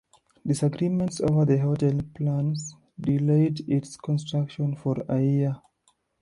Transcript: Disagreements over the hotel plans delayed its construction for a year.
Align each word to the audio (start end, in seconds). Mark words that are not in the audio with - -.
Disagreements 0.47 1.21
over 1.21 1.45
the 1.45 1.59
hotel 1.59 1.99
plans 2.15 2.75
delayed 2.99 3.59
its 3.69 3.97
construction 3.97 4.75
for 4.75 4.95
a 5.07 5.21
year. 5.21 5.61